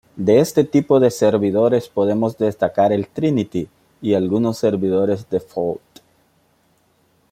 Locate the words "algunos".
4.15-4.57